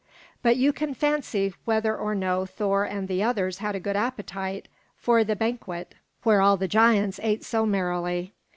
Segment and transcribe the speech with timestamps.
[0.41, 4.67] But you can fancy whether or no Thor and the others had a good appetite
[4.97, 5.93] for the banquet
[6.23, 8.33] where all the giants ate so merrily.